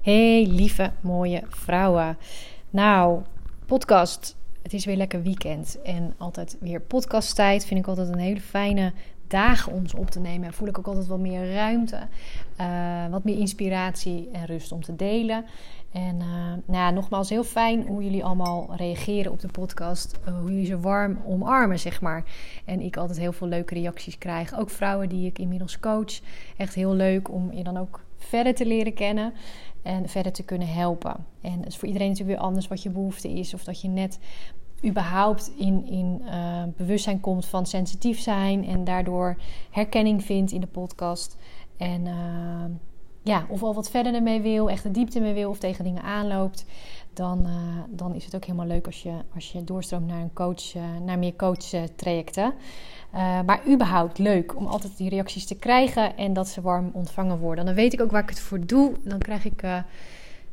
[0.00, 2.18] Hey lieve mooie vrouwen.
[2.70, 3.22] Nou,
[3.66, 4.36] podcast.
[4.62, 7.66] Het is weer lekker weekend en altijd weer podcasttijd.
[7.66, 8.92] Vind ik altijd een hele fijne
[9.26, 10.46] dagen ze op te nemen.
[10.46, 12.08] En voel ik ook altijd wat meer ruimte,
[12.60, 15.44] uh, wat meer inspiratie en rust om te delen.
[15.92, 16.26] En uh,
[16.64, 20.18] nou ja, nogmaals, heel fijn hoe jullie allemaal reageren op de podcast.
[20.28, 22.24] Uh, hoe jullie ze warm omarmen, zeg maar.
[22.64, 24.58] En ik altijd heel veel leuke reacties krijg.
[24.58, 26.20] Ook vrouwen die ik inmiddels coach.
[26.56, 29.32] Echt heel leuk om je dan ook verder te leren kennen
[29.82, 31.26] en verder te kunnen helpen.
[31.40, 33.54] En het is voor iedereen natuurlijk weer anders wat je behoefte is.
[33.54, 34.18] Of dat je net
[34.84, 39.36] überhaupt in, in uh, bewustzijn komt van sensitief zijn en daardoor
[39.70, 41.36] herkenning vindt in de podcast.
[41.76, 42.64] En uh,
[43.22, 46.02] ja, of al wat verder ermee wil, echt de diepte mee wil of tegen dingen
[46.02, 46.64] aanloopt,
[47.20, 47.52] dan, uh,
[47.88, 50.74] dan is het ook helemaal leuk als je, als je doorstroomt naar een coach,
[51.04, 52.54] naar meer coach-trajecten.
[53.46, 57.64] maar überhaupt leuk om altijd die reacties te krijgen en dat ze warm ontvangen worden.
[57.64, 58.92] Dan weet ik ook waar ik het voor doe.
[59.04, 59.62] Dan krijg ik.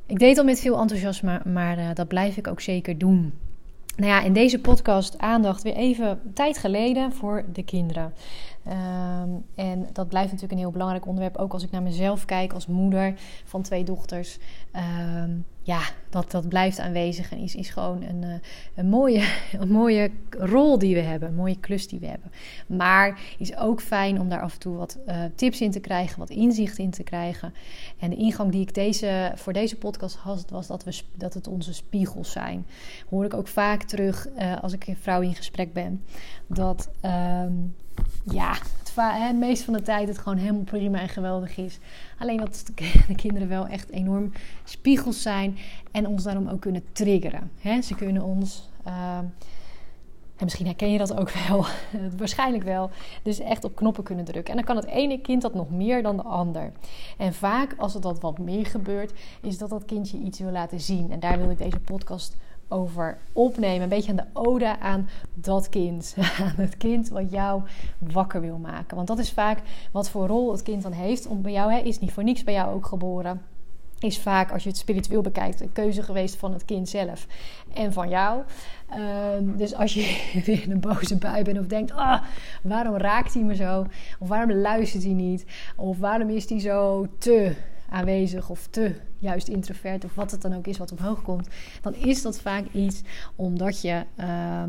[0.05, 3.33] ik deed al met veel enthousiasme, maar dat blijf ik ook zeker doen.
[3.97, 8.14] Nou ja, in deze podcast aandacht weer even tijd geleden voor de kinderen.
[8.70, 11.38] Um, en dat blijft natuurlijk een heel belangrijk onderwerp.
[11.38, 13.14] Ook als ik naar mezelf kijk als moeder
[13.46, 14.38] van twee dochters.
[15.22, 18.34] Um, ja, dat, dat blijft aanwezig en is, is gewoon een, uh,
[18.76, 21.30] een, mooie, een mooie rol die we hebben.
[21.30, 22.32] Een mooie klus die we hebben.
[22.68, 26.20] Maar is ook fijn om daar af en toe wat uh, tips in te krijgen.
[26.20, 27.54] Wat inzicht in te krijgen.
[28.00, 31.48] En de ingang die ik deze, voor deze podcast had, was dat, we, dat het
[31.48, 32.66] onze spiegels zijn.
[33.10, 36.04] Hoor ik ook vaak terug uh, als ik een vrouw in gesprek ben.
[36.48, 36.90] Dat...
[37.02, 37.76] Um,
[38.31, 38.58] ja,
[38.95, 41.80] het, meeste van de tijd het gewoon helemaal prima en geweldig is.
[42.20, 42.72] Alleen dat
[43.08, 44.31] de kinderen wel echt enorm
[44.64, 45.58] spiegels zijn
[45.92, 47.52] en ons daarom ook kunnen triggeren.
[47.81, 48.70] ze kunnen ons,
[50.38, 51.66] en misschien herken je dat ook wel,
[52.17, 52.89] waarschijnlijk wel,
[53.23, 54.52] dus echt op knoppen kunnen drukken.
[54.52, 56.72] En dan kan het ene kind dat nog meer dan de ander.
[57.17, 60.80] En vaak als het dat wat meer gebeurt, is dat dat kindje iets wil laten
[60.80, 61.11] zien.
[61.11, 62.36] En daar wil ik deze podcast
[62.68, 63.82] over opnemen.
[63.82, 66.16] Een beetje aan de ode aan dat kind.
[66.44, 67.61] Aan het kind wat jou
[67.98, 68.95] wakker wil maken.
[68.95, 69.60] Want dat is vaak
[69.92, 71.27] wat voor rol het kind dan heeft.
[71.27, 73.42] Om bij jou hè, is niet voor niks bij jou ook geboren.
[74.00, 77.27] Is vaak, als je het spiritueel bekijkt, een keuze geweest van het kind zelf
[77.73, 78.42] en van jou.
[79.38, 82.22] Um, dus als je weer in een boze bui bent of denkt: ah,
[82.61, 83.86] waarom raakt hij me zo?
[84.20, 85.45] Of waarom luistert hij niet?
[85.76, 87.56] Of waarom is hij zo te
[87.89, 91.48] aanwezig of te juist introvert of wat het dan ook is wat omhoog komt,
[91.81, 93.02] dan is dat vaak iets
[93.36, 94.64] omdat je, uh,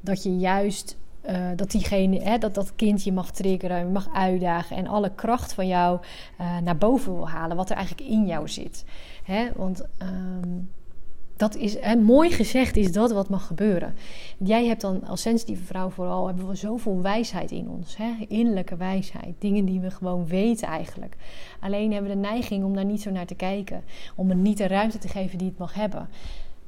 [0.00, 0.96] dat je juist
[1.30, 5.14] uh, dat diegene, hè, dat dat kind je mag triggeren, je mag uitdagen en alle
[5.14, 6.00] kracht van jou
[6.40, 8.84] uh, naar boven wil halen, wat er eigenlijk in jou zit.
[9.22, 9.48] Hè?
[9.54, 10.70] Want um,
[11.44, 13.94] dat is hè, mooi gezegd, is dat wat mag gebeuren.
[14.38, 18.12] Jij hebt dan als sensitieve vrouw vooral hebben we zoveel wijsheid in ons, hè?
[18.28, 21.16] innerlijke wijsheid, dingen die we gewoon weten eigenlijk.
[21.60, 23.84] Alleen hebben we de neiging om daar niet zo naar te kijken,
[24.14, 26.08] om het niet de ruimte te geven die het mag hebben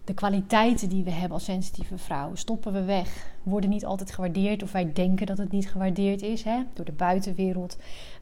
[0.06, 3.30] de kwaliteiten die we hebben als sensitieve vrouw stoppen we weg.
[3.42, 6.42] Worden niet altijd gewaardeerd of wij denken dat het niet gewaardeerd is.
[6.42, 6.62] Hè?
[6.72, 7.76] Door de buitenwereld.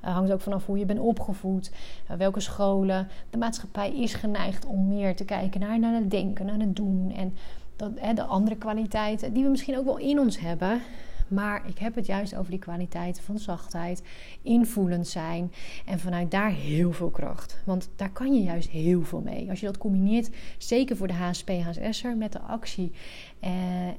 [0.04, 1.70] Uh, hangt ook vanaf hoe je bent opgevoed.
[2.10, 3.08] Uh, welke scholen.
[3.30, 7.12] De maatschappij is geneigd om meer te kijken naar, naar het denken, naar het doen.
[7.16, 7.34] En
[7.76, 10.80] dat, hè, de andere kwaliteiten die we misschien ook wel in ons hebben.
[11.28, 14.02] Maar ik heb het juist over die kwaliteit van zachtheid,
[14.42, 15.52] invoelend zijn
[15.84, 17.62] en vanuit daar heel veel kracht.
[17.64, 19.50] Want daar kan je juist heel veel mee.
[19.50, 22.92] Als je dat combineert, zeker voor de HSP, HSS'er, met de actie
[23.40, 23.50] eh,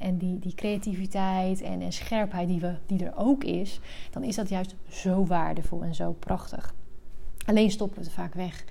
[0.02, 3.80] en die, die creativiteit en, en scherpheid die, we, die er ook is,
[4.12, 6.74] dan is dat juist zo waardevol en zo prachtig.
[7.46, 8.66] Alleen stoppen we het vaak weg.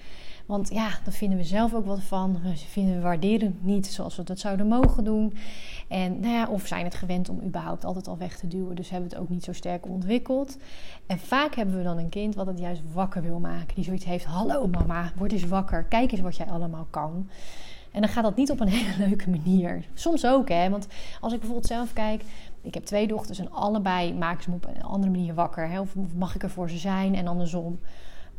[0.47, 2.41] Want ja, daar vinden we zelf ook wat van.
[2.43, 5.35] We vinden we waarderen niet zoals we dat zouden mogen doen.
[5.89, 8.77] En nou ja, of zijn het gewend om überhaupt altijd al weg te duwen.
[8.77, 10.57] Dus hebben het ook niet zo sterk ontwikkeld.
[11.07, 13.75] En vaak hebben we dan een kind wat het juist wakker wil maken.
[13.75, 15.85] Die zoiets heeft: Hallo mama, word eens wakker.
[15.85, 17.29] Kijk eens wat jij allemaal kan.
[17.91, 19.85] En dan gaat dat niet op een hele leuke manier.
[19.95, 20.71] Soms ook, hè.
[20.71, 20.87] Want
[21.21, 22.25] als ik bijvoorbeeld zelf kijk...
[22.63, 25.81] Ik heb twee dochters en allebei maken ze me op een andere manier wakker.
[25.81, 27.79] Of mag ik er voor ze zijn en andersom.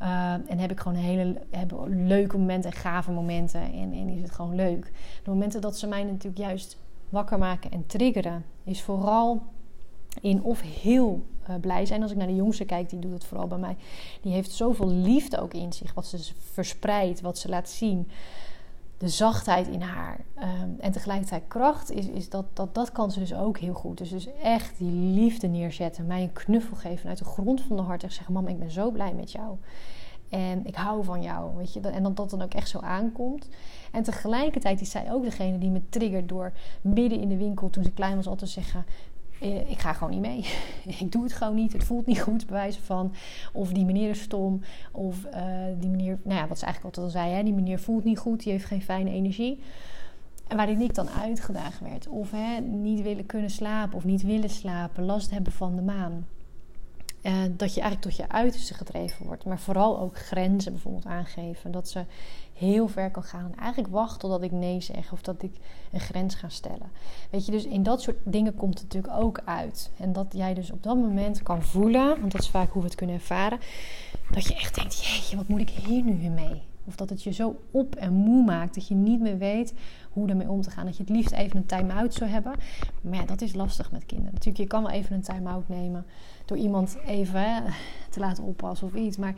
[0.01, 3.61] Uh, en heb ik gewoon hele hebben leuke momenten en gave momenten.
[3.61, 4.91] En, en is het gewoon leuk.
[5.23, 6.77] De momenten dat ze mij natuurlijk juist
[7.09, 9.41] wakker maken en triggeren, is vooral
[10.21, 12.01] in of heel uh, blij zijn.
[12.01, 13.75] Als ik naar de jongste kijk, die doet het vooral bij mij.
[14.21, 18.07] Die heeft zoveel liefde ook in zich, wat ze verspreidt, wat ze laat zien.
[18.97, 23.19] De zachtheid in haar um, en tegelijkertijd kracht, is, is dat, dat, dat kan ze
[23.19, 23.97] dus ook heel goed.
[23.97, 27.81] Dus, dus echt die liefde neerzetten, mij een knuffel geven uit de grond van de
[27.81, 29.57] hart en zeggen: Mama, ik ben zo blij met jou.
[30.29, 31.79] En ik hou van jou, weet je.
[31.79, 33.49] En dat dat dan ook echt zo aankomt.
[33.91, 36.51] En tegelijkertijd is zij ook degene die me triggert door
[36.81, 38.85] midden in de winkel, toen ze klein was, altijd te zeggen...
[39.45, 40.45] eh, ik ga gewoon niet mee.
[41.03, 41.73] ik doe het gewoon niet.
[41.73, 43.13] Het voelt niet goed, bij wijze van.
[43.53, 44.61] Of die meneer is stom.
[44.91, 45.41] Of uh,
[45.79, 48.17] die meneer, nou ja, wat ze eigenlijk altijd al zei, hè, die meneer voelt niet
[48.17, 49.59] goed, die heeft geen fijne energie.
[50.47, 52.07] En waarin ik dan uitgedaagd werd.
[52.07, 56.27] Of hè, niet willen kunnen slapen of niet willen slapen, last hebben van de maan.
[57.25, 59.45] Uh, dat je eigenlijk tot je uiterste gedreven wordt.
[59.45, 61.71] Maar vooral ook grenzen bijvoorbeeld aangeven.
[61.71, 62.05] Dat ze
[62.53, 63.51] heel ver kan gaan.
[63.51, 65.55] En eigenlijk wachten totdat ik nee zeg of dat ik
[65.91, 66.91] een grens ga stellen.
[67.29, 69.91] Weet je, dus in dat soort dingen komt het natuurlijk ook uit.
[69.97, 72.87] En dat jij dus op dat moment kan voelen, want dat is vaak hoe we
[72.87, 73.59] het kunnen ervaren,
[74.31, 76.61] dat je echt denkt: jeetje, wat moet ik hier nu mee?
[76.87, 79.73] Of dat het je zo op en moe maakt dat je niet meer weet
[80.11, 80.85] hoe ermee om te gaan.
[80.85, 82.53] Dat je het liefst even een time-out zou hebben.
[83.01, 84.33] Maar ja, dat is lastig met kinderen.
[84.33, 86.05] Natuurlijk, je kan wel even een time-out nemen
[86.45, 87.63] door iemand even
[88.09, 89.17] te laten oppassen of iets.
[89.17, 89.35] Maar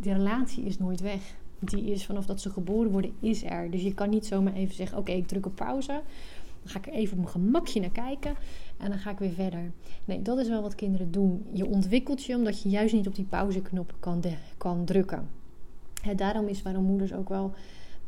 [0.00, 3.70] de relatie is nooit weg die is vanaf dat ze geboren worden, is er.
[3.70, 6.02] Dus je kan niet zomaar even zeggen: Oké, ik druk op pauze.
[6.62, 8.34] Dan ga ik er even op mijn gemakje naar kijken.
[8.76, 9.72] En dan ga ik weer verder.
[10.04, 11.46] Nee, dat is wel wat kinderen doen.
[11.52, 14.22] Je ontwikkelt je omdat je juist niet op die pauzeknop kan,
[14.58, 15.28] kan drukken.
[16.14, 17.52] Daarom is waarom moeders ook wel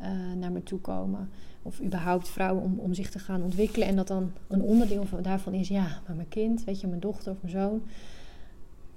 [0.00, 0.08] uh,
[0.38, 1.30] naar me toe komen.
[1.62, 3.88] Of überhaupt vrouwen om, om zich te gaan ontwikkelen.
[3.88, 7.00] En dat dan een onderdeel van, daarvan is: ja, maar mijn kind, weet je, mijn
[7.00, 7.82] dochter of mijn zoon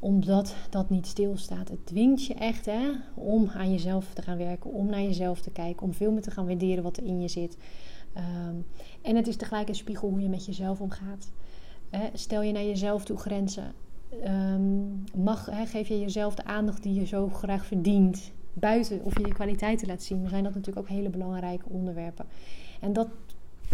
[0.01, 1.69] omdat dat niet stilstaat.
[1.69, 5.51] Het dwingt je echt hè, om aan jezelf te gaan werken, om naar jezelf te
[5.51, 7.57] kijken, om veel meer te gaan waarderen wat er in je zit.
[8.13, 8.55] Ehm,
[9.01, 11.31] en het is tegelijk een spiegel hoe je met jezelf omgaat.
[12.13, 13.73] Stel je naar jezelf toe grenzen.
[14.25, 18.31] Um, mag, geef je jezelf de aandacht die je zo graag verdient.
[18.53, 22.25] Buiten of je je kwaliteiten laat zien, zijn dat natuurlijk ook hele belangrijke onderwerpen.
[22.79, 23.07] En dat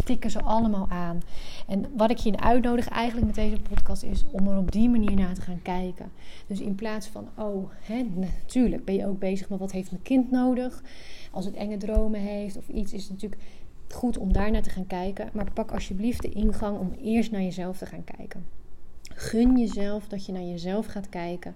[0.04, 1.22] tikken ze allemaal aan.
[1.68, 5.16] En wat ik je uitnodig eigenlijk met deze podcast is om er op die manier
[5.16, 6.12] naar te gaan kijken.
[6.48, 10.04] Dus in plaats van, oh, hè, natuurlijk ben je ook bezig met wat heeft mijn
[10.04, 10.84] kind nodig.
[11.32, 13.42] Als het enge dromen heeft of iets, is het natuurlijk
[13.90, 15.30] goed om daar naar te gaan kijken.
[15.34, 18.46] Maar pak alsjeblieft de ingang om eerst naar jezelf te gaan kijken.
[19.14, 21.56] Gun jezelf dat je naar jezelf gaat kijken.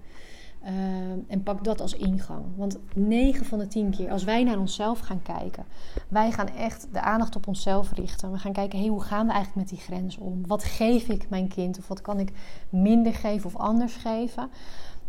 [0.64, 2.46] Ehm, en pak dat als ingang.
[2.56, 5.66] Want 9 van de 10 keer, als wij naar onszelf gaan kijken,
[6.08, 8.32] wij gaan echt de aandacht op onszelf richten.
[8.32, 10.48] We gaan kijken, hey, hoe gaan we eigenlijk met die grens om?
[10.48, 11.78] Wat geef ik mijn kind?
[11.78, 12.32] Of wat kan ik
[12.70, 14.50] minder geven of anders geven?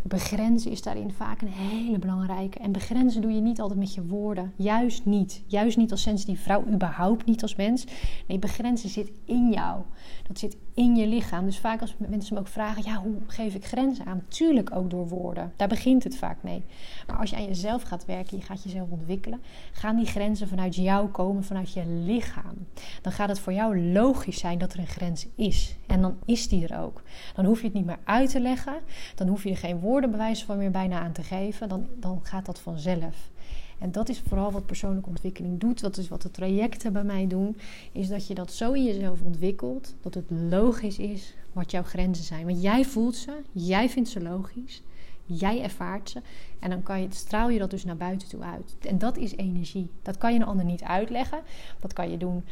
[0.03, 2.59] Begrenzen is daarin vaak een hele belangrijke.
[2.59, 4.53] En begrenzen doe je niet altijd met je woorden.
[4.57, 5.43] Juist niet.
[5.47, 7.85] Juist niet als sensitieve vrouw, überhaupt niet als mens.
[8.27, 9.83] Nee, begrenzen zit in jou.
[10.27, 11.45] Dat zit in je lichaam.
[11.45, 14.23] Dus vaak als mensen me ook vragen: ja, hoe geef ik grenzen aan?
[14.29, 15.53] Tuurlijk ook door woorden.
[15.57, 16.65] Daar begint het vaak mee.
[17.07, 20.75] Maar als je aan jezelf gaat werken, je gaat jezelf ontwikkelen, gaan die grenzen vanuit
[20.75, 22.67] jou komen, vanuit je lichaam.
[23.03, 25.77] Dan gaat het voor jou logisch zijn dat er een grens is.
[25.87, 27.03] En dan is die er ook.
[27.35, 28.75] Dan hoef je het niet meer uit te leggen.
[29.15, 31.69] Dan hoef je er geen woorden bewijzen van meer bijna aan te geven.
[31.69, 33.31] Dan, dan gaat dat vanzelf.
[33.79, 35.81] En dat is vooral wat persoonlijke ontwikkeling doet.
[35.81, 37.57] Dat is wat de trajecten bij mij doen.
[37.93, 39.95] Is dat je dat zo in jezelf ontwikkelt.
[40.01, 42.47] Dat het logisch is wat jouw grenzen zijn.
[42.47, 43.33] Want jij voelt ze.
[43.53, 44.83] Jij vindt ze logisch.
[45.25, 46.21] Jij ervaart ze.
[46.59, 48.77] En dan kan je, straal je dat dus naar buiten toe uit.
[48.89, 49.91] En dat is energie.
[50.03, 51.41] Dat kan je een ander niet uitleggen.
[51.81, 52.45] Dat kan je doen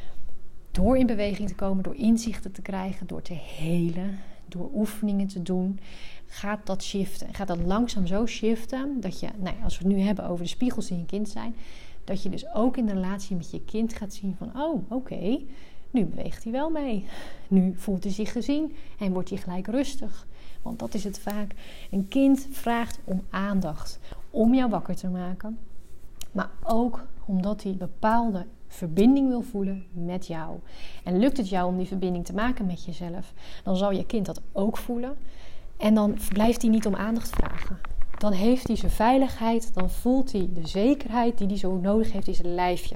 [0.70, 1.82] door in beweging te komen.
[1.82, 3.06] Door inzichten te krijgen.
[3.06, 4.19] Door te helen.
[4.50, 5.79] Door oefeningen te doen
[6.26, 7.35] gaat dat shiften.
[7.35, 10.44] Gaat dat langzaam zo shiften dat je, nou ja, als we het nu hebben over
[10.44, 11.55] de spiegels die een kind zijn,
[12.05, 15.38] dat je dus ook in de relatie met je kind gaat zien van, oh, oké,
[15.91, 17.05] nu beweegt hij wel mee.
[17.49, 20.26] Nu voelt hij zich gezien en wordt hij gelijk rustig.
[20.62, 21.55] Want dat is het vaak.
[21.91, 23.99] Een kind vraagt om aandacht,
[24.31, 25.58] om jou wakker te maken,
[26.32, 30.59] maar ook omdat hij bepaalde verbinding wil voelen met jou.
[31.04, 33.33] En lukt het jou om die verbinding te maken met jezelf,
[33.64, 35.16] dan zal je kind dat ook voelen.
[35.76, 37.78] En dan blijft hij niet om aandacht vragen.
[38.18, 42.26] Dan heeft hij zijn veiligheid, dan voelt hij de zekerheid die hij zo nodig heeft
[42.26, 42.95] in zijn lijfje.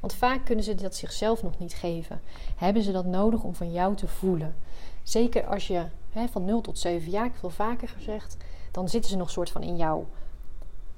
[0.00, 2.20] Want vaak kunnen ze dat zichzelf nog niet geven.
[2.56, 4.54] Hebben ze dat nodig om van jou te voelen?
[5.02, 8.36] Zeker als je hè, van 0 tot 7 jaar, ik heb al vaker gezegd,
[8.70, 10.04] dan zitten ze nog soort van in jou.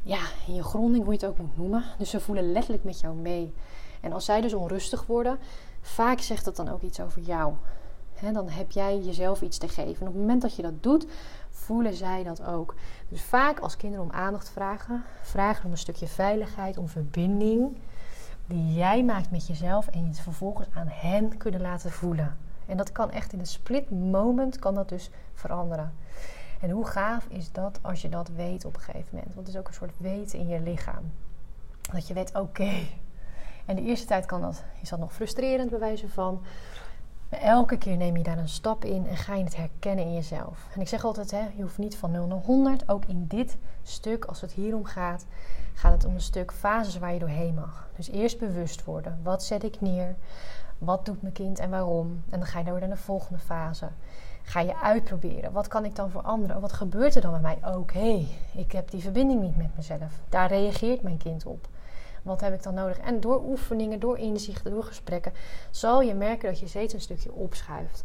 [0.03, 1.85] Ja, in je gronding, hoe je het ook moet noemen.
[1.99, 3.53] Dus ze voelen letterlijk met jou mee.
[4.01, 5.39] En als zij dus onrustig worden,
[5.81, 7.55] vaak zegt dat dan ook iets over jou
[8.21, 10.01] dan heb jij jezelf iets te geven.
[10.01, 11.07] En op het moment dat je dat doet,
[11.51, 12.75] voelen zij dat ook.
[13.09, 17.77] Dus vaak als kinderen om aandacht vragen, vragen om een stukje veiligheid, om verbinding
[18.47, 22.37] die jij maakt met jezelf en je het vervolgens aan hen kunnen laten voelen.
[22.67, 25.93] En dat kan echt in een split moment kan dat dus veranderen.
[26.61, 29.35] En hoe gaaf is dat als je dat weet op een gegeven moment?
[29.35, 31.13] Want het is ook een soort weten in je lichaam.
[31.93, 32.87] Dat je weet, oké.
[33.69, 36.43] En de eerste tijd kan dat, is dat nog frustrerend bij wijze van.
[37.29, 40.15] Maar elke keer neem je daar een stap in en ga je het herkennen in
[40.15, 40.67] jezelf.
[40.75, 42.89] En ik zeg altijd, hè, je hoeft niet van 0 naar 100.
[42.89, 45.27] Ook in dit stuk, als het hierom gaat,
[45.75, 47.89] gaat het om een stuk fases waar je doorheen mag.
[47.97, 49.21] Dus eerst bewust worden.
[49.23, 50.15] Wat zet ik neer?
[50.79, 52.23] Wat doet mijn kind en waarom?
[52.29, 53.89] En dan ga je door naar de volgende fase.
[54.43, 55.53] Ga je uitproberen.
[55.53, 56.61] Wat kan ik dan veranderen?
[56.61, 57.59] Wat gebeurt er dan met mij?
[57.75, 60.21] Oké, ik heb die verbinding niet met mezelf.
[60.29, 61.69] Daar reageert mijn kind op.
[62.23, 62.99] Wat heb ik dan nodig?
[62.99, 65.33] En door oefeningen, door inzichten, door gesprekken,
[65.71, 68.05] zal je merken dat je steeds een stukje opschuift.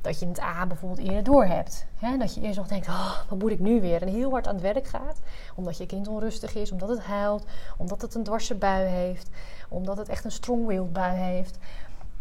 [0.00, 1.86] Dat je het A bijvoorbeeld eerder door hebt.
[2.18, 4.02] Dat je eerst nog denkt, oh, wat moet ik nu weer?
[4.02, 5.20] En heel hard aan het werk gaat.
[5.54, 7.44] Omdat je kind onrustig is, omdat het huilt,
[7.76, 9.28] omdat het een dwarse bui heeft,
[9.68, 11.58] omdat het echt een strong-willed bui heeft.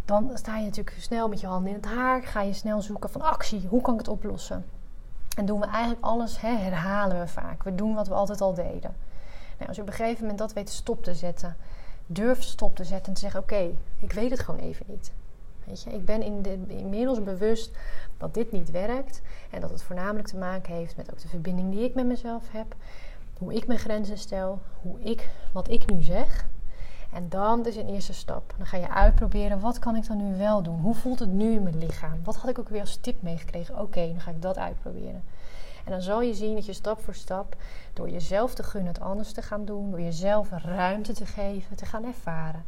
[0.05, 2.23] Dan sta je natuurlijk snel met je handen in het haar.
[2.23, 3.67] Ga je snel zoeken van actie.
[3.69, 4.65] Hoe kan ik het oplossen?
[5.37, 7.63] En doen we eigenlijk alles, herhalen we vaak.
[7.63, 8.95] We doen wat we altijd al deden.
[9.61, 11.55] Nou, als je op een gegeven moment dat weet stop te zetten,
[12.05, 15.11] durft stop te zetten en te zeggen: Oké, ik weet het gewoon even niet.
[15.63, 17.77] Weet je, ik ben in de, inmiddels bewust
[18.17, 21.71] dat dit niet werkt en dat het voornamelijk te maken heeft met ook de verbinding
[21.71, 22.75] die ik met mezelf heb,
[23.37, 26.47] hoe ik mijn grenzen stel, hoe ik, wat ik nu zeg.
[27.13, 28.53] En dan is een eerste stap.
[28.57, 30.79] Dan ga je uitproberen, wat kan ik dan nu wel doen?
[30.79, 32.19] Hoe voelt het nu in mijn lichaam?
[32.23, 33.79] Wat had ik ook weer als tip meegekregen?
[33.79, 35.23] Oké, dan ga ik dat uitproberen.
[35.85, 37.55] En dan zal je zien dat je stap voor stap,
[37.93, 41.85] door jezelf te gunnen het anders te gaan doen, door jezelf ruimte te geven, te
[41.85, 42.63] gaan ervaren,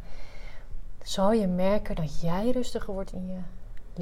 [1.02, 3.38] zal je merken dat jij rustiger wordt in je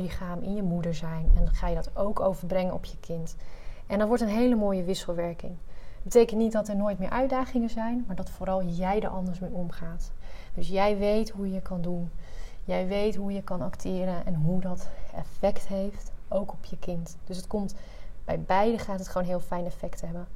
[0.00, 1.30] lichaam, in je moeder zijn.
[1.36, 3.36] En dan ga je dat ook overbrengen op je kind.
[3.86, 5.56] En dan wordt een hele mooie wisselwerking.
[5.94, 9.38] Dat betekent niet dat er nooit meer uitdagingen zijn, maar dat vooral jij er anders
[9.38, 10.12] mee omgaat.
[10.54, 12.10] Dus jij weet hoe je kan doen.
[12.64, 17.16] Jij weet hoe je kan acteren en hoe dat effect heeft, ook op je kind.
[17.24, 17.74] Dus het komt
[18.24, 20.28] bij beide gaat het gewoon heel fijn effect hebben.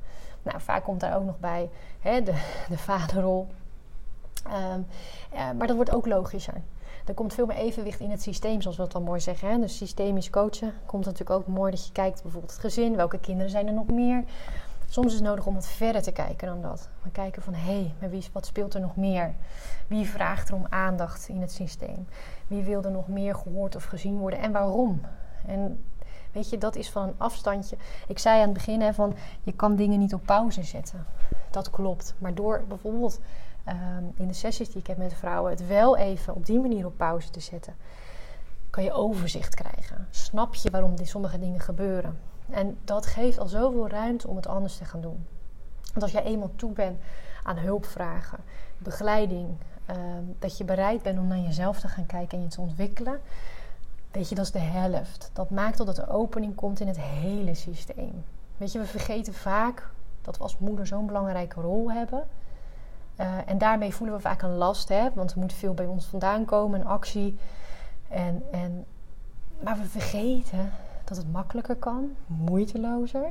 [0.42, 2.34] Nou, vaak komt daar ook nog bij hè, de,
[2.68, 3.46] de vaderrol.
[4.44, 4.80] Ehm,
[5.56, 6.62] maar dat wordt ook logischer.
[7.06, 9.50] Er komt veel meer evenwicht in het systeem, zoals we dat dan mooi zeggen.
[9.50, 9.58] Hè?
[9.58, 12.96] Dus systemisch coachen komt natuurlijk ook mooi dat je kijkt bijvoorbeeld het gezin.
[12.96, 14.24] Welke kinderen zijn er nog meer?
[14.88, 16.88] Soms is het nodig om wat verder te kijken dan dat.
[17.02, 19.34] Maar kijken van, hé, hey, wat speelt er nog meer?
[19.86, 22.06] Wie vraagt er om aandacht in het systeem?
[22.46, 25.00] Wie wil er nog meer gehoord of gezien worden en waarom?
[25.46, 25.84] En
[26.36, 27.76] Weet je, dat is van een afstandje.
[28.08, 31.06] Ik zei aan het begin hè, van je kan dingen niet op pauze zetten.
[31.50, 32.14] Dat klopt.
[32.18, 33.20] Maar door bijvoorbeeld
[33.64, 36.86] ehm, in de sessies die ik heb met vrouwen het wel even op die manier
[36.86, 37.74] op pauze te zetten,
[38.70, 40.06] kan je overzicht krijgen.
[40.10, 42.18] Snap je waarom die sommige dingen gebeuren?
[42.50, 45.26] En dat geeft al zoveel ruimte om het anders te gaan doen.
[45.92, 47.00] Want als jij eenmaal toe bent
[47.42, 48.38] aan hulpvragen,
[48.78, 49.48] begeleiding,
[49.86, 53.20] ehm, dat je bereid bent om naar jezelf te gaan kijken en je te ontwikkelen,
[54.16, 55.30] Weet je, dat is de helft.
[55.32, 58.24] Dat maakt dat er opening komt in het hele systeem.
[58.56, 59.90] Weet je, we vergeten vaak
[60.22, 62.24] dat we als moeder zo'n belangrijke rol hebben.
[63.20, 65.08] Uh, en daarmee voelen we vaak een last, hè?
[65.14, 67.38] want er moet veel bij ons vandaan komen, een actie.
[68.08, 68.84] En, en,
[69.62, 70.72] maar we vergeten
[71.04, 73.30] dat het makkelijker kan, moeitelozer.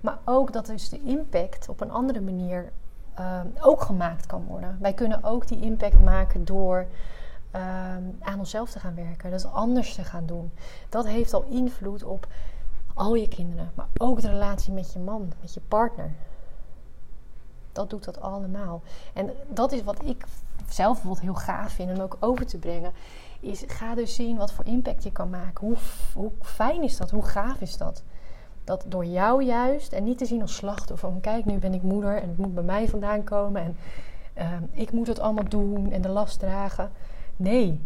[0.00, 2.72] Maar ook dat dus de impact op een andere manier
[3.18, 4.76] uh, ook gemaakt kan worden.
[4.80, 6.86] Wij kunnen ook die impact maken door
[7.50, 9.30] Ehm, aan onszelf te gaan werken.
[9.30, 10.50] Dat anders te gaan doen.
[10.88, 12.26] Dat heeft al invloed op
[12.94, 13.70] al je kinderen.
[13.74, 16.10] Maar ook de relatie met je man, met je partner.
[17.72, 18.82] Dat doet dat allemaal.
[19.12, 20.24] En dat is wat ik
[20.68, 22.92] zelf bijvoorbeeld heel gaaf vind om ook over te brengen.
[23.40, 25.66] Is ga dus zien wat voor impact je kan maken.
[25.66, 25.76] Hoe,
[26.14, 27.10] hoe fijn is dat?
[27.10, 28.02] Hoe gaaf is dat?
[28.64, 31.10] Dat door jou juist en niet te zien als slachtoffer.
[31.10, 33.62] Van kijk, nu ben ik moeder en het moet bij mij vandaan komen.
[33.62, 33.76] En
[34.34, 36.90] ehm, ik moet het allemaal doen en de last dragen.
[37.36, 37.80] Nee.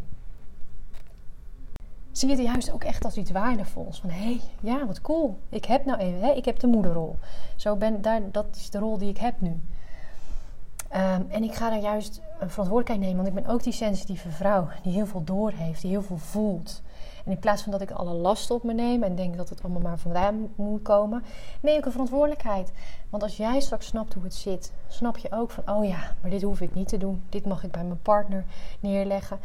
[2.12, 4.00] Zie je het juist ook echt als iets waardevols.
[4.00, 5.38] Van hé, hey, ja, wat cool.
[5.48, 7.16] Ik heb nou even, hè, ik heb de moederrol.
[7.56, 9.60] Zo ben, daar, dat is de rol die ik heb nu.
[10.88, 14.30] Ehm, en ik ga daar juist een verantwoordelijkheid nemen, want ik ben ook die sensitieve
[14.30, 16.82] vrouw die heel veel doorheeft, die heel veel voelt.
[17.24, 19.62] En in plaats van dat ik alle last op me neem en denk dat het
[19.62, 21.24] allemaal maar vandaan moet komen,
[21.60, 22.72] neem ik een verantwoordelijkheid.
[23.10, 26.30] Want als jij straks snapt hoe het zit, snap je ook van, oh ja, maar
[26.30, 27.22] dit hoef ik niet te doen.
[27.28, 28.44] Dit mag ik bij mijn partner
[28.80, 29.38] neerleggen.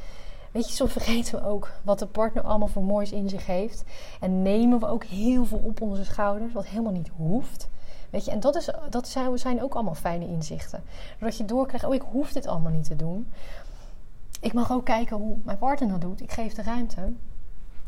[0.51, 3.83] Weet je, soms vergeten we ook wat de partner allemaal voor moois in zich heeft.
[4.19, 7.69] En nemen we ook heel veel op onze schouders, wat helemaal niet hoeft.
[8.09, 10.83] Weet je, en dat, is, dat zijn ook allemaal fijne inzichten.
[11.19, 13.31] Doordat je doorkrijgt, oh, ik hoef dit allemaal niet te doen.
[14.39, 16.21] Ik mag ook kijken hoe mijn partner dat doet.
[16.21, 17.13] Ik geef de ruimte.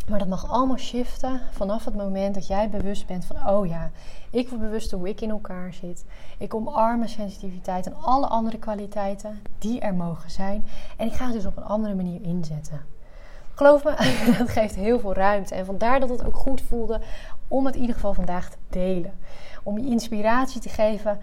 [0.10, 3.92] Maar dat mag allemaal shiften vanaf het moment dat jij bewust bent van: oh ja,
[4.30, 6.06] ik word bewust hoe ik in elkaar zit.
[6.38, 10.66] Ik omarm mijn sensitiviteit en alle andere kwaliteiten die er mogen zijn.
[10.98, 12.82] En ik ga het dus op een andere manier inzetten.
[13.54, 13.96] Geloof me,
[14.38, 15.56] dat geeft heel veel ruimte.
[15.56, 17.02] En vandaar dat het ook goed voelde
[17.48, 19.14] om het in ieder geval vandaag te delen.
[19.64, 21.20] Om je inspiratie te geven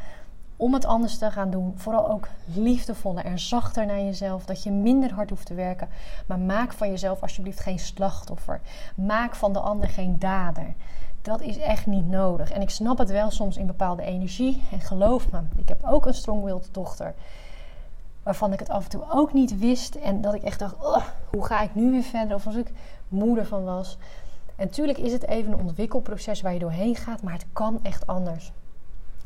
[0.56, 1.72] om het anders te gaan doen.
[1.76, 4.44] Vooral ook liefdevoller en zachter naar jezelf.
[4.44, 5.88] Dat je minder hard hoeft te werken.
[6.26, 8.60] Maar maak van jezelf alsjeblieft geen slachtoffer.
[8.96, 10.74] Maak van de ander geen dader.
[11.22, 12.50] Dat is echt niet nodig.
[12.50, 14.62] En ik snap het wel soms in bepaalde energie.
[14.70, 17.14] En geloof me, ik heb ook een strong-willed dochter.
[18.22, 19.94] Waarvan ik het af en toe ook niet wist.
[19.94, 20.74] En dat ik echt dacht,
[21.30, 22.36] hoe ga ik nu weer verder?
[22.36, 22.72] Of als ik
[23.08, 23.98] moeder van was.
[24.56, 28.06] En natuurlijk is het even een ontwikkelproces waar je doorheen gaat, maar het kan echt
[28.06, 28.52] anders.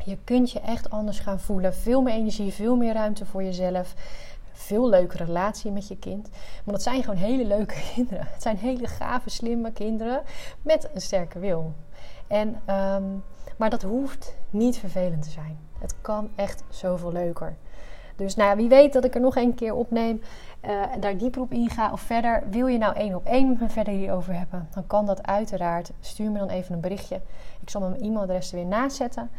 [0.08, 1.74] Je kunt je echt anders gaan voelen.
[1.74, 3.94] Veel meer energie, veel meer ruimte voor jezelf.
[4.52, 6.28] Veel leuke relatie met je kind.
[6.64, 8.26] Maar dat zijn gewoon hele leuke kinderen.
[8.30, 10.22] Het zijn hele gave, slimme kinderen
[10.62, 11.72] met een sterke wil.
[12.26, 13.04] En, ehm,
[13.56, 15.58] maar dat hoeft niet vervelend te zijn.
[15.78, 17.56] Het kan echt zoveel leuker.
[18.16, 20.20] Dus nou ja, wie weet dat ik er nog een keer opneem
[20.62, 22.42] uh, daar dieper op inga of verder.
[22.50, 24.68] Wil je nou één op één met me verder hierover hebben?
[24.74, 25.92] Dan kan dat uiteraard.
[26.00, 27.20] Stuur me dan even een berichtje.
[27.60, 29.30] Ik zal mijn e-mailadres er weer naast zetten.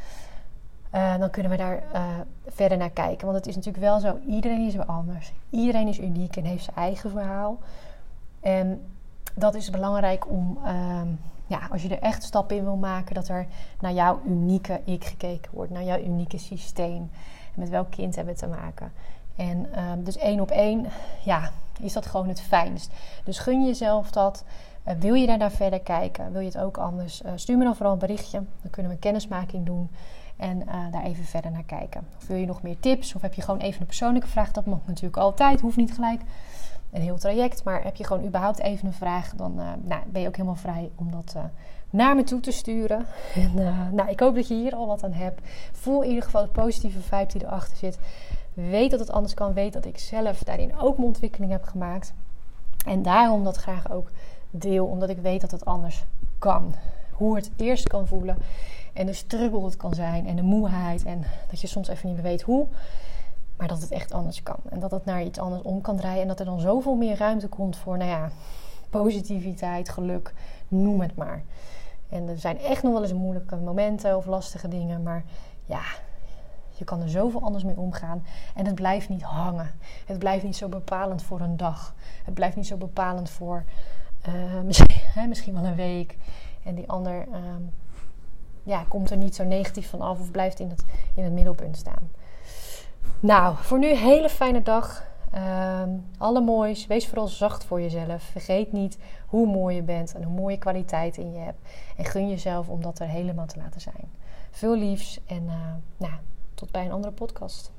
[0.96, 2.04] Uh, dan kunnen we daar uh,
[2.48, 3.26] verder naar kijken.
[3.26, 5.34] Want het is natuurlijk wel zo, iedereen is weer anders.
[5.50, 7.58] Iedereen is uniek en heeft zijn eigen verhaal.
[8.40, 8.82] En
[9.36, 11.02] dat is belangrijk om, uh,
[11.48, 13.48] ja, als je er echt stappen in wil maken, dat er
[13.80, 17.10] naar jouw unieke ik gekeken wordt, naar jouw unieke systeem.
[17.54, 18.92] En met welk kind hebben we te maken.
[19.36, 20.86] En ehm, dus één op één,
[21.24, 22.92] ja, is dat gewoon het fijnst.
[23.24, 24.44] Dus gun jezelf dat.
[24.88, 26.32] Uh, wil je daar naar verder kijken?
[26.32, 27.22] Wil je het ook anders?
[27.36, 28.44] Stuur me dan vooral een berichtje.
[28.62, 29.90] Dan kunnen we kennismaking doen.
[30.40, 32.08] En uh, daar even verder naar kijken.
[32.28, 33.16] Wil je nog meer tips?
[33.16, 34.52] Of heb je gewoon even een persoonlijke vraag?
[34.52, 35.62] Dat mag natuurlijk altijd.
[35.62, 36.22] Hoeft niet gelijk
[36.92, 37.64] een heel traject.
[37.64, 39.34] Maar heb je gewoon überhaupt even een vraag?
[39.36, 41.36] Dan nou, ben je ook helemaal vrij om dat
[41.90, 43.06] naar me toe te sturen.
[43.36, 43.54] En
[43.96, 45.42] nou, ik hoop dat je hier al wat aan hebt.
[45.72, 48.00] Voel in ieder geval de positieve vibe die erachter zit.
[48.54, 49.54] Weet dat het anders kan.
[49.54, 52.14] Weet dat ik zelf daarin ook mijn ontwikkeling heb gemaakt.
[52.86, 54.10] En daarom dat graag ook
[54.50, 54.86] deel.
[54.86, 56.04] Omdat ik weet dat het anders
[56.38, 56.74] kan.
[57.20, 58.38] Hoe het eerst kan voelen.
[58.94, 60.28] En de struggle het kan zijn.
[60.28, 61.04] En de moeheid.
[61.04, 62.68] En dat je soms even niet meer weet hoe.
[63.58, 64.60] Maar dat het echt anders kan.
[64.70, 66.22] En dat het naar iets anders om kan draaien.
[66.22, 68.30] En dat er dan zoveel meer ruimte komt voor, nou ja,
[68.90, 70.34] positiviteit, geluk.
[70.68, 71.44] Noem het maar.
[72.10, 75.04] En er zijn echt nog wel eens moeilijke momenten of lastige dingen.
[75.04, 75.24] Maar
[75.66, 75.82] ja,
[76.80, 78.26] je kan er zoveel anders mee omgaan.
[78.56, 79.72] En het blijft niet hangen.
[80.06, 81.96] Het blijft niet zo bepalend voor een dag.
[82.26, 83.64] Het blijft niet zo bepalend voor
[84.28, 86.18] uh, misschien, hè, misschien wel een week.
[86.64, 87.72] En die ander um,
[88.64, 90.86] ja, komt er niet zo negatief van af of blijft in het,
[91.16, 92.12] in het middelpunt staan.
[93.20, 95.08] Nou, voor nu hele fijne dag.
[95.84, 96.88] Um, alle moois.
[96.88, 98.24] Wees vooral zacht voor jezelf.
[98.24, 101.70] Vergeet niet hoe mooi je bent en hoe mooie kwaliteit in je hebt.
[101.98, 104.12] En gun jezelf om dat er helemaal te laten zijn.
[104.52, 105.54] Veel liefs en uh,
[105.98, 106.14] nou,
[106.54, 107.72] tot bij een andere podcast.